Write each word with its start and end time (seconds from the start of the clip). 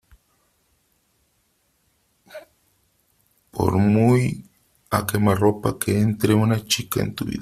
por 3.51 3.73
muy 3.95 4.21
a_quemarropa 4.97 5.69
que 5.81 5.91
entre 6.07 6.31
una 6.45 6.57
chica 6.71 6.97
en 7.03 7.09
tu 7.13 7.23
vida, 7.25 7.29